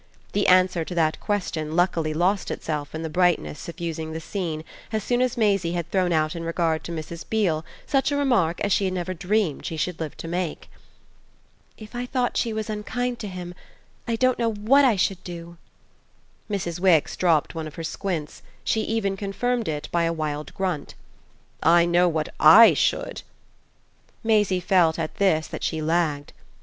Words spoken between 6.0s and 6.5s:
out in